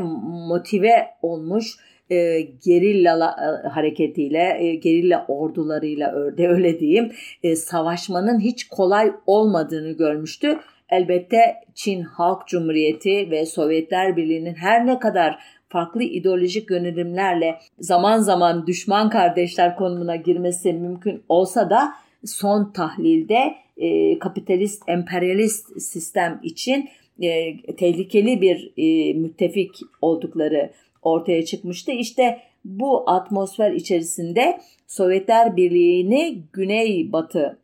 [0.47, 1.77] motive olmuş
[2.11, 7.11] e, gerilla e, hareketiyle, e, gerilla ordularıyla örde öyle diyeyim,
[7.43, 10.59] e, savaşmanın hiç kolay olmadığını görmüştü.
[10.89, 15.39] Elbette Çin Halk Cumhuriyeti ve Sovyetler Birliği'nin her ne kadar
[15.69, 21.93] farklı ideolojik yönelimlerle zaman zaman düşman kardeşler konumuna girmesi mümkün olsa da
[22.25, 30.71] son tahlilde e, kapitalist emperyalist sistem için e, tehlikeli bir e, müttefik oldukları
[31.01, 31.91] ortaya çıkmıştı.
[31.91, 37.59] İşte bu atmosfer içerisinde Sovyetler Birliği'ni güney-batı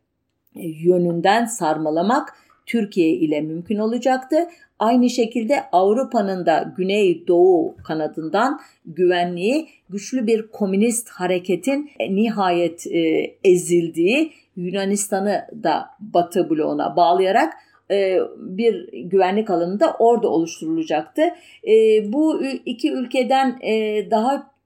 [0.55, 2.33] e, yönünden sarmalamak
[2.65, 4.37] Türkiye ile mümkün olacaktı.
[4.79, 12.99] Aynı şekilde Avrupa'nın da güney-doğu kanadından güvenliği güçlü bir komünist hareketin e, nihayet e,
[13.43, 17.53] ezildiği Yunanistan'ı da batı bloğuna bağlayarak
[17.91, 21.21] e, bir güvenlik alanı da orada oluşturulacaktı.
[21.67, 21.73] E,
[22.13, 24.57] bu iki ülkeden e, daha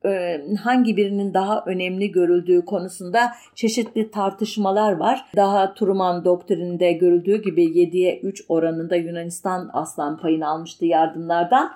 [0.63, 5.25] hangi birinin daha önemli görüldüğü konusunda çeşitli tartışmalar var.
[5.35, 11.71] Daha Truman doktrininde görüldüğü gibi 7'ye 3 oranında Yunanistan aslan payını almıştı yardımlardan.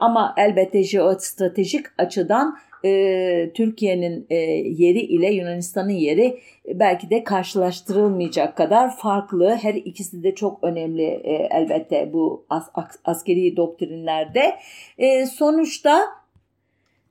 [0.00, 6.38] Ama elbette jeostratejik açıdan e, Türkiye'nin e, yeri ile Yunanistan'ın yeri
[6.68, 9.58] belki de karşılaştırılmayacak kadar farklı.
[9.62, 12.68] Her ikisi de çok önemli e, elbette bu as,
[13.04, 14.56] askeri doktrinlerde.
[14.98, 16.00] E, sonuçta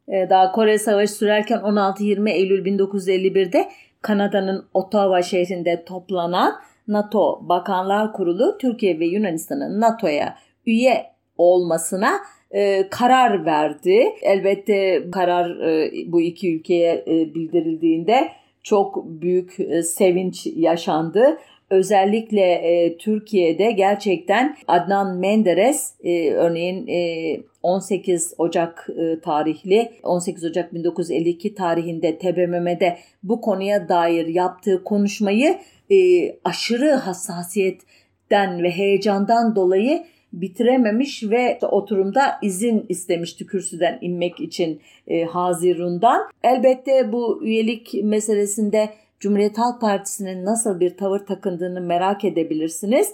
[0.07, 3.69] e, daha Kore Savaşı sürerken 16-20 Eylül 1951'de
[4.01, 6.53] Kanada'nın Ottawa şehrinde toplanan
[6.87, 12.11] NATO Bakanlar Kurulu Türkiye ve Yunanistan'ın NATO'ya üye olmasına
[12.51, 14.03] e, karar verdi.
[14.21, 18.29] Elbette karar e, bu iki ülkeye e, bildirildiğinde
[18.63, 21.37] çok büyük e, sevinç yaşandı.
[21.69, 30.73] Özellikle e, Türkiye'de gerçekten Adnan Menderes e, örneğin e, 18 Ocak e, tarihli 18 Ocak
[30.73, 35.57] 1952 tarihinde TBMM'de bu konuya dair yaptığı konuşmayı
[35.91, 35.97] e,
[36.43, 46.21] aşırı hassasiyetten ve heyecandan dolayı bitirememiş ve oturumda izin istemişti kürsüden inmek için e, Hazirun'dan.
[46.43, 48.89] Elbette bu üyelik meselesinde
[49.19, 53.13] Cumhuriyet Halk Partisi'nin nasıl bir tavır takındığını merak edebilirsiniz.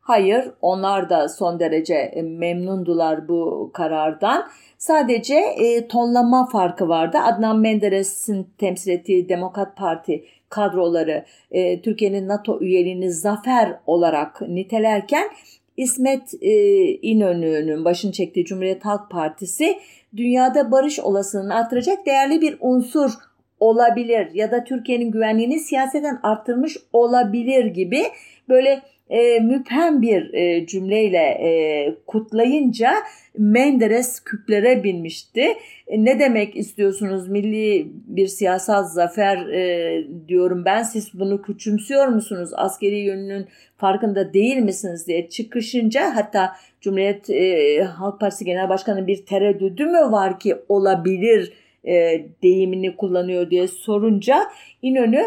[0.00, 4.48] Hayır, onlar da son derece e, memnundular bu karardan.
[4.78, 7.18] Sadece e, tonlama farkı vardı.
[7.18, 15.28] Adnan Menderes'in temsil ettiği Demokrat Parti kadroları e, Türkiye'nin NATO üyeliğini zafer olarak nitelerken
[15.76, 16.52] İsmet e,
[16.84, 19.78] İnönü'nün başını çektiği Cumhuriyet Halk Partisi
[20.16, 23.10] dünyada barış olasılığını artıracak değerli bir unsur
[23.60, 28.02] olabilir ya da Türkiye'nin güvenliğini siyaseten arttırmış olabilir gibi
[28.48, 31.50] böyle e, müphem bir e, cümleyle e,
[32.06, 32.94] kutlayınca
[33.38, 35.46] Menderes küplere binmişti.
[35.86, 37.28] E, ne demek istiyorsunuz?
[37.28, 40.82] Milli bir siyasal zafer e, diyorum ben.
[40.82, 42.50] Siz bunu küçümsüyor musunuz?
[42.54, 43.46] Askeri yönünün
[43.76, 49.98] farkında değil misiniz diye çıkışınca hatta Cumhuriyet e, Halk Partisi Genel Başkanı bir tereddüdü mü
[49.98, 51.52] var ki olabilir
[51.86, 54.48] e, deyimini kullanıyor diye sorunca
[54.82, 55.20] İnönü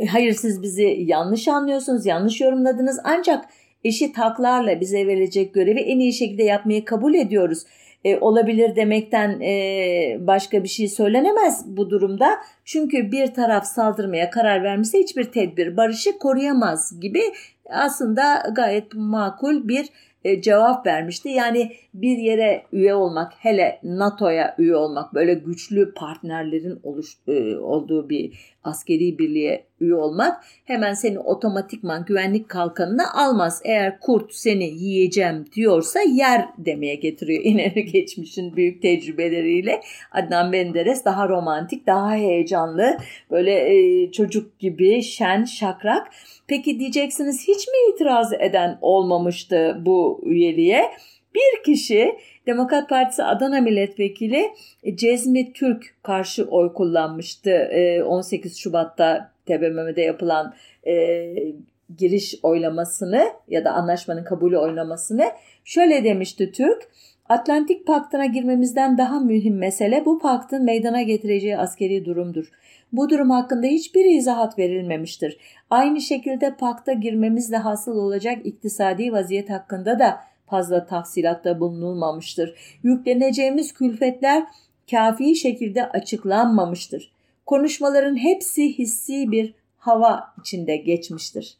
[0.00, 3.44] e, hayır siz bizi yanlış anlıyorsunuz, yanlış yorumladınız ancak
[3.84, 7.62] eşit haklarla bize verilecek görevi en iyi şekilde yapmayı kabul ediyoruz.
[8.04, 12.38] E, olabilir demekten e, başka bir şey söylenemez bu durumda.
[12.64, 17.22] Çünkü bir taraf saldırmaya karar vermişse hiçbir tedbir barışı koruyamaz gibi
[17.70, 19.86] aslında gayet makul bir
[20.26, 21.28] e, cevap vermişti.
[21.28, 28.08] Yani bir yere üye olmak, hele NATO'ya üye olmak, böyle güçlü partnerlerin oluş, e, olduğu
[28.08, 33.62] bir askeri birliğe üye olmak hemen seni otomatikman güvenlik kalkanına almaz.
[33.64, 37.40] Eğer kurt seni yiyeceğim diyorsa yer demeye getiriyor.
[37.44, 39.80] İnönü geçmişin büyük tecrübeleriyle
[40.12, 42.98] Adnan Menderes daha romantik, daha heyecanlı,
[43.30, 46.08] böyle e, çocuk gibi şen, şakrak.
[46.46, 50.90] Peki diyeceksiniz hiç mi itiraz eden olmamıştı bu üyeliğe?
[51.34, 52.16] Bir kişi
[52.46, 54.50] Demokrat Partisi Adana Milletvekili
[54.94, 57.70] Cezmi Türk karşı oy kullanmıştı
[58.06, 60.54] 18 e, Şubat'ta TBMM'de yapılan
[60.86, 61.34] e,
[61.98, 65.30] giriş oylamasını ya da anlaşmanın kabulü oylamasını.
[65.64, 66.88] Şöyle demişti Türk,
[67.28, 72.50] Atlantik Paktı'na girmemizden daha mühim mesele bu paktın meydana getireceği askeri durumdur.
[72.92, 75.38] Bu durum hakkında hiçbir izahat verilmemiştir.
[75.70, 82.54] Aynı şekilde pakta girmemizle hasıl olacak iktisadi vaziyet hakkında da fazla tahsilatta bulunulmamıştır.
[82.82, 84.44] Yükleneceğimiz külfetler
[84.90, 87.15] kafi şekilde açıklanmamıştır.
[87.46, 91.56] Konuşmaların hepsi hissi bir hava içinde geçmiştir.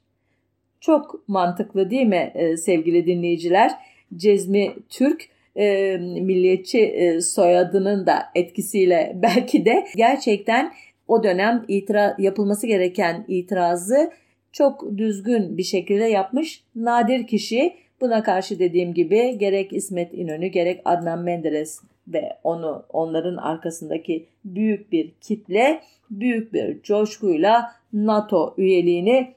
[0.80, 3.72] Çok mantıklı değil mi e, sevgili dinleyiciler?
[4.16, 10.72] Cezmi Türk e, milliyetçi e, soyadının da etkisiyle belki de gerçekten
[11.09, 14.12] o dönem itira yapılması gereken itirazı
[14.53, 17.74] çok düzgün bir şekilde yapmış nadir kişi.
[18.01, 24.92] Buna karşı dediğim gibi gerek İsmet İnönü gerek Adnan Menderes ve onu onların arkasındaki büyük
[24.92, 25.80] bir kitle
[26.11, 29.34] büyük bir coşkuyla NATO üyeliğini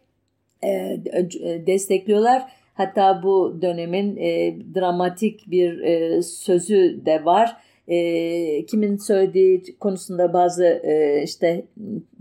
[0.63, 2.43] e, e destekliyorlar.
[2.74, 7.55] Hatta bu dönemin e, dramatik bir e, sözü de var
[7.89, 11.65] e, kimin söylediği konusunda bazı e, işte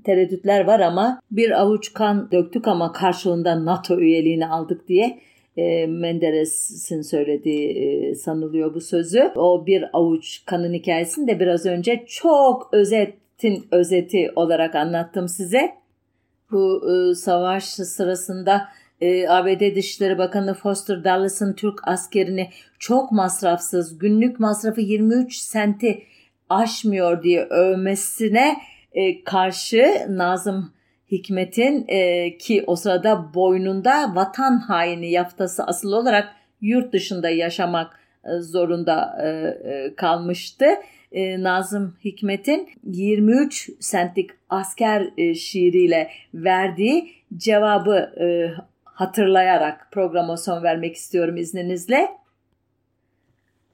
[0.05, 5.19] tereddütler var ama bir avuç kan döktük ama karşılığında NATO üyeliğini aldık diye
[5.59, 9.33] e, Menderes'in söylediği e, sanılıyor bu sözü.
[9.37, 15.75] O bir avuç kanın hikayesini de biraz önce çok özetin özeti olarak anlattım size.
[16.51, 18.69] Bu e, savaş sırasında
[19.01, 26.03] e, ABD Dışişleri Bakanı Foster Dulles'ın Türk askerini çok masrafsız günlük masrafı 23 senti
[26.49, 28.57] aşmıyor diye övmesine
[29.25, 30.73] karşı Nazım
[31.13, 38.39] Hikmet'in e, ki o sırada boynunda vatan haini yaftası asıl olarak yurt dışında yaşamak e,
[38.39, 39.29] zorunda e,
[39.71, 40.67] e, kalmıştı.
[41.13, 48.27] E, Nazım Hikmet'in 23 sentlik asker e, şiiriyle verdiği cevabı e,
[48.85, 52.09] hatırlayarak programa son vermek istiyorum izninizle.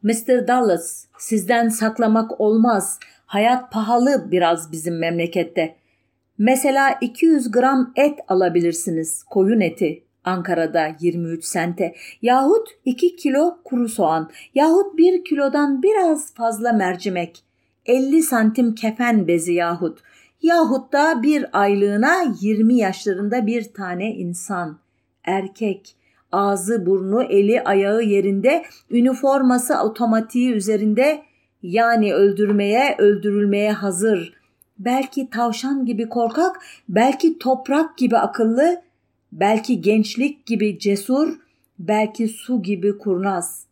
[0.03, 0.49] Mr.
[0.49, 3.01] Dallas, sizden saklamak olmaz.
[3.27, 5.77] Hayat pahalı biraz bizim memlekette.
[6.39, 10.05] Mesela 200 gram et alabilirsiniz, koyun eti.
[10.25, 11.95] Ankara'da 23 sente.
[12.23, 14.31] Yahut 2 kilo kuru soğan.
[14.55, 17.45] Yahut 1 kilodan biraz fazla mercimek.
[17.87, 19.99] 50 santim kefen bezi yahut.
[20.43, 24.79] Yahut da bir aylığına 20 yaşlarında bir tane insan.
[25.25, 25.97] Erkek,
[26.33, 31.23] ağzı, burnu, eli, ayağı yerinde, üniforması otomatiği üzerinde
[31.63, 34.44] yani öldürmeye, öldürülmeye hazır.
[34.85, 38.83] Belki tavşan gibi korkak, belki toprak gibi akıllı,
[39.33, 41.39] belki gençlik gibi cesur,
[41.79, 43.67] belki su gibi kurnaz.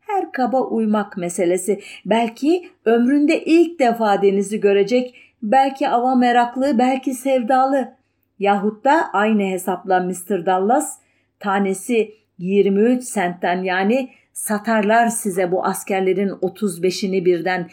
[0.00, 1.80] Her kaba uymak meselesi.
[2.06, 7.94] Belki ömründe ilk defa denizi görecek, belki ava meraklı, belki sevdalı.
[8.38, 10.46] Yahut da aynı hesapla Mr.
[10.46, 10.98] Dallas
[11.40, 17.68] tanesi 23 sentten yani satarlar size bu askerlerin 35'ini birden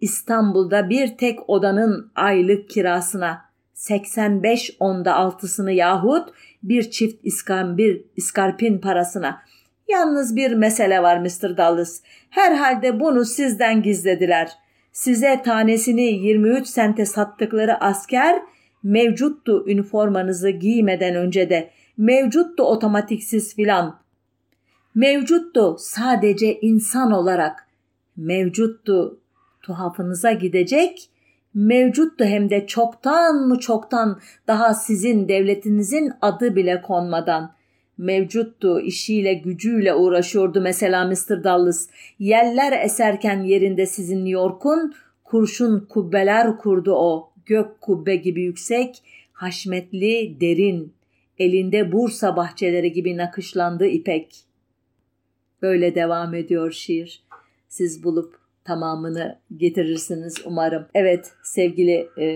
[0.00, 6.28] İstanbul'da bir tek odanın aylık kirasına 85 onda altısını yahut
[6.62, 9.42] bir çift bir iskarpin parasına.
[9.88, 11.56] Yalnız bir mesele var Mr.
[11.56, 12.00] Dallas.
[12.30, 14.52] Herhalde bunu sizden gizlediler.
[14.92, 18.42] Size tanesini 23 sente sattıkları asker
[18.82, 24.00] mevcuttu üniformanızı giymeden önce de mevcuttu otomatiksiz filan.
[24.94, 27.68] Mevcuttu sadece insan olarak.
[28.16, 29.20] Mevcuttu
[29.68, 31.10] tuhafınıza gidecek.
[31.54, 37.54] Mevcuttu hem de çoktan mı çoktan daha sizin devletinizin adı bile konmadan.
[37.98, 41.44] Mevcuttu işiyle gücüyle uğraşıyordu mesela Mr.
[41.44, 41.88] Dallas.
[42.18, 44.94] Yeller eserken yerinde sizin New York'un
[45.24, 49.02] kurşun kubbeler kurdu o, gök kubbe gibi yüksek,
[49.32, 50.92] haşmetli, derin,
[51.38, 54.36] elinde Bursa bahçeleri gibi nakışlandı ipek.
[55.62, 57.22] Böyle devam ediyor şiir.
[57.68, 58.37] Siz bulup
[58.68, 60.86] tamamını getirirsiniz umarım.
[60.94, 62.26] Evet sevgili e,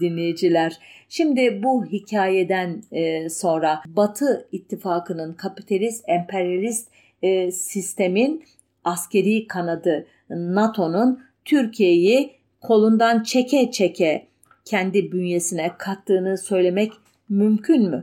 [0.00, 0.78] dinleyiciler.
[1.08, 6.88] Şimdi bu hikayeden e, sonra Batı ittifakının kapitalist, emperyalist
[7.22, 8.44] e, sistemin
[8.84, 14.26] askeri kanadı NATO'nun Türkiye'yi kolundan çeke çeke
[14.64, 16.92] kendi bünyesine kattığını söylemek
[17.28, 18.02] mümkün mü?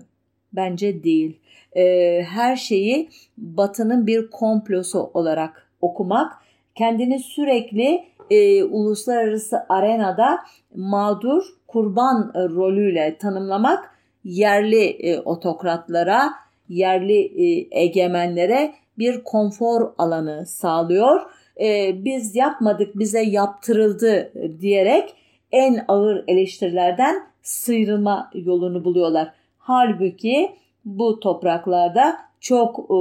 [0.53, 1.39] Bence değil.
[1.75, 1.83] E,
[2.29, 6.48] her şeyi Batı'nın bir komplosu olarak okumak
[6.79, 10.39] kendini sürekli e, uluslararası arenada
[10.75, 13.91] mağdur kurban e, rolüyle tanımlamak
[14.23, 16.29] yerli e, otokratlara,
[16.69, 21.21] yerli e, egemenlere bir konfor alanı sağlıyor.
[21.61, 25.15] E, biz yapmadık bize yaptırıldı diyerek
[25.51, 29.33] en ağır eleştirilerden sıyrılma yolunu buluyorlar.
[29.57, 30.51] Halbuki
[30.85, 32.99] bu topraklarda çok e,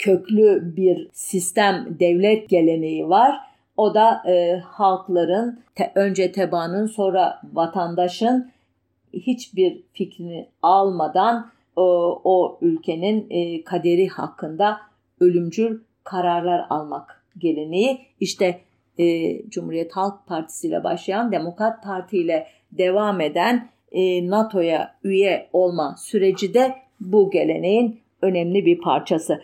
[0.00, 3.36] köklü bir sistem devlet geleneği var.
[3.76, 8.50] O da e, halkların te, önce tebaanın sonra vatandaşın
[9.12, 14.80] hiçbir fikrini almadan o, o ülkenin e, kaderi hakkında
[15.20, 18.00] ölümcül kararlar almak geleneği.
[18.20, 18.60] İşte
[18.98, 25.96] e, Cumhuriyet Halk Partisi ile başlayan Demokrat Parti ile devam eden e, NATO'ya üye olma
[25.98, 29.40] süreci de bu geleneğin önemli bir parçası.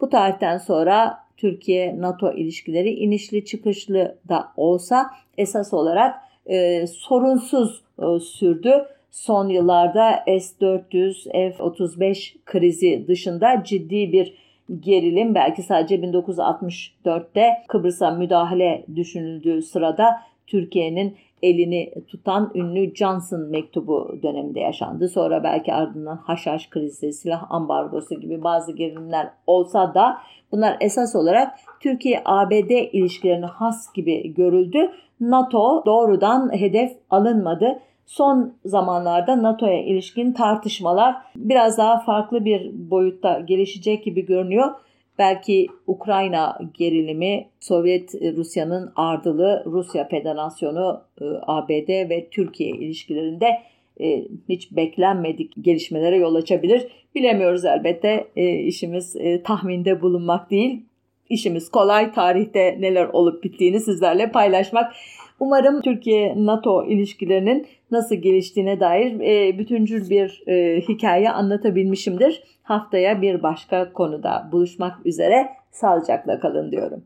[0.00, 6.14] Bu tarihten sonra Türkiye-NATO ilişkileri inişli çıkışlı da olsa esas olarak
[6.46, 8.72] e, sorunsuz e, sürdü.
[9.10, 14.34] Son yıllarda S-400, F-35 krizi dışında ciddi bir
[14.80, 24.60] gerilim belki sadece 1964'te Kıbrıs'a müdahale düşünüldüğü sırada Türkiye'nin elini tutan ünlü Johnson mektubu döneminde
[24.60, 25.08] yaşandı.
[25.08, 30.18] Sonra belki ardından Haşhaş krizi, silah ambargosu gibi bazı gerilimler olsa da
[30.52, 34.90] bunlar esas olarak Türkiye-ABD ilişkilerine has gibi görüldü.
[35.20, 37.80] NATO doğrudan hedef alınmadı.
[38.06, 44.70] Son zamanlarda NATO'ya ilişkin tartışmalar biraz daha farklı bir boyutta gelişecek gibi görünüyor.
[45.18, 53.46] Belki Ukrayna gerilimi, Sovyet Rusya'nın ardılı, Rusya Federasyonu, e, ABD ve Türkiye ilişkilerinde
[54.00, 56.86] e, hiç beklenmedik gelişmelere yol açabilir.
[57.14, 58.26] Bilemiyoruz elbette.
[58.36, 60.82] E, işimiz tahminde bulunmak değil.
[61.30, 62.12] İşimiz kolay.
[62.12, 64.92] Tarihte neler olup bittiğini sizlerle paylaşmak.
[65.40, 72.42] Umarım Türkiye-NATO ilişkilerinin nasıl geliştiğine dair e, bütüncül bir e, hikaye anlatabilmişimdir.
[72.68, 77.04] Haftaya bir başka konuda buluşmak üzere sağlıcakla kalın diyorum.